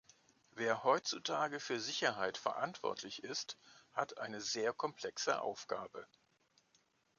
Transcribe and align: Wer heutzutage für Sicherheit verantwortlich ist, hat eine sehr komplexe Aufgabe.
Wer 0.53 0.83
heutzutage 0.83 1.59
für 1.59 1.79
Sicherheit 1.79 2.39
verantwortlich 2.39 3.23
ist, 3.23 3.59
hat 3.93 4.17
eine 4.17 4.41
sehr 4.41 4.73
komplexe 4.73 5.39
Aufgabe. 5.39 6.07